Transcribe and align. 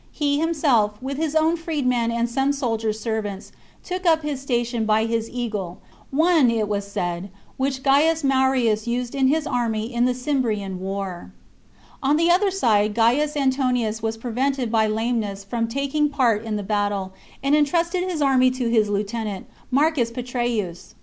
He 0.11 0.39
himself, 0.39 0.99
with 0.99 1.17
his 1.17 1.35
own 1.35 1.55
freed 1.55 1.85
men 1.85 2.09
and 2.11 2.27
some 2.27 2.53
soldiers' 2.53 2.99
servants,, 2.99 3.51
took 3.83 4.03
up 4.03 4.23
his 4.23 4.41
station 4.41 4.83
by 4.87 5.05
his 5.05 5.29
eagle; 5.29 5.77
one, 6.09 6.49
it 6.49 6.67
was 6.67 6.87
said. 6.91 7.25
THE 7.25 7.29
CONSPIRACY 7.29 7.29
OF 7.29 7.83
CATILINE. 7.83 8.05
6 8.15 8.23
1 8.23 8.23
which 8.23 8.23
Gaius 8.23 8.23
Marius 8.23 8.87
used 8.87 9.13
in 9.13 9.27
his 9.27 9.45
army 9.45 9.93
in 9.93 10.05
the 10.05 10.15
Cim 10.15 10.37
chap. 10.37 10.41
brian 10.41 10.79
war. 10.79 11.31
On 12.01 12.17
the 12.17 12.31
other 12.31 12.49
side 12.49 12.95
Gaius 12.95 13.37
Antonius 13.37 14.01
was 14.01 14.17
prevented 14.17 14.71
by 14.71 14.87
lameness 14.87 15.43
from 15.43 15.67
taking 15.67 16.09
part 16.09 16.43
in 16.43 16.55
the 16.55 16.63
battle, 16.63 17.13
and 17.43 17.53
entrusted 17.55 18.01
his 18.01 18.23
army 18.23 18.49
to 18.49 18.69
his 18.71 18.87
Heutenant, 18.87 19.45
Marcus 19.69 20.09
Petreius. 20.09 20.95